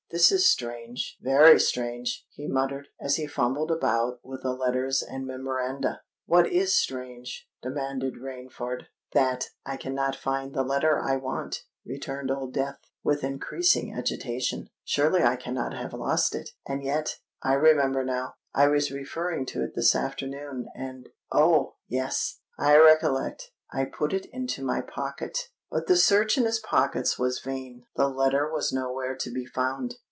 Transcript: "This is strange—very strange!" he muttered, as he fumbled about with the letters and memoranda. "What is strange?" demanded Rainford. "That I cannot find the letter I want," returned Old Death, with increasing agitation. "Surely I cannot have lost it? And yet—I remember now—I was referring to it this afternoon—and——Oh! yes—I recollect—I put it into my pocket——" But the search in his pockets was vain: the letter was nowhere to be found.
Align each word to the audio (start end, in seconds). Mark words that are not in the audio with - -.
"This 0.13 0.29
is 0.29 0.45
strange—very 0.45 1.57
strange!" 1.57 2.25
he 2.31 2.45
muttered, 2.45 2.89
as 2.99 3.15
he 3.15 3.27
fumbled 3.27 3.71
about 3.71 4.19
with 4.25 4.41
the 4.43 4.51
letters 4.51 5.01
and 5.01 5.25
memoranda. 5.25 6.01
"What 6.25 6.47
is 6.51 6.77
strange?" 6.77 7.47
demanded 7.61 8.15
Rainford. 8.15 8.87
"That 9.13 9.45
I 9.65 9.77
cannot 9.77 10.17
find 10.17 10.53
the 10.53 10.63
letter 10.65 10.99
I 11.01 11.15
want," 11.15 11.63
returned 11.85 12.29
Old 12.29 12.53
Death, 12.53 12.79
with 13.01 13.23
increasing 13.23 13.93
agitation. 13.97 14.67
"Surely 14.83 15.23
I 15.23 15.37
cannot 15.37 15.73
have 15.75 15.93
lost 15.93 16.35
it? 16.35 16.49
And 16.67 16.83
yet—I 16.83 17.53
remember 17.53 18.03
now—I 18.03 18.67
was 18.67 18.91
referring 18.91 19.45
to 19.45 19.63
it 19.63 19.75
this 19.75 19.95
afternoon—and——Oh! 19.95 21.75
yes—I 21.87 22.75
recollect—I 22.75 23.85
put 23.85 24.11
it 24.11 24.25
into 24.25 24.61
my 24.61 24.81
pocket——" 24.81 25.47
But 25.69 25.87
the 25.87 25.95
search 25.95 26.37
in 26.37 26.43
his 26.43 26.59
pockets 26.59 27.17
was 27.17 27.39
vain: 27.39 27.85
the 27.95 28.09
letter 28.09 28.51
was 28.51 28.73
nowhere 28.73 29.15
to 29.15 29.31
be 29.31 29.45
found. 29.45 29.95